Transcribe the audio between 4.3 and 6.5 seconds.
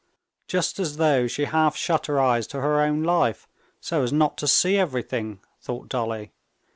to see everything," thought Dolly.